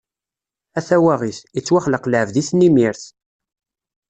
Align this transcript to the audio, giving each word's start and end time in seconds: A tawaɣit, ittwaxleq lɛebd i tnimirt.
A 0.77 0.81
tawaɣit, 0.87 1.39
ittwaxleq 1.59 2.03
lɛebd 2.07 2.35
i 2.41 2.43
tnimirt. 2.47 3.03